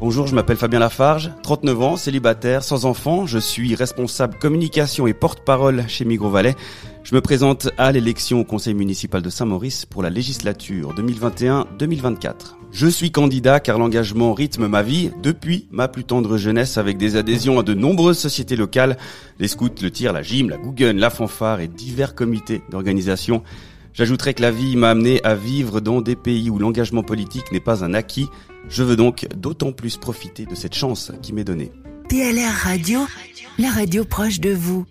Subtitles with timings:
[0.00, 3.26] Bonjour, je m'appelle Fabien Lafarge, 39 ans, célibataire, sans enfant.
[3.26, 6.56] Je suis responsable communication et porte-parole chez Migros Valais.
[7.04, 12.32] Je me présente à l'élection au conseil municipal de Saint-Maurice pour la législature 2021-2024.
[12.72, 17.16] Je suis candidat car l'engagement rythme ma vie depuis ma plus tendre jeunesse avec des
[17.16, 18.96] adhésions à de nombreuses sociétés locales,
[19.38, 23.42] les scouts, le tir, la gym, la Guggen, la fanfare et divers comités d'organisation.
[23.92, 27.60] J'ajouterai que la vie m'a amené à vivre dans des pays où l'engagement politique n'est
[27.60, 28.28] pas un acquis.
[28.68, 31.72] Je veux donc d'autant plus profiter de cette chance qui m'est donnée.
[32.08, 33.00] TLR Radio,
[33.58, 34.86] la radio proche de vous.